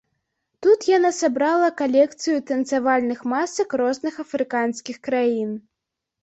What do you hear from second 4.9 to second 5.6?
краін.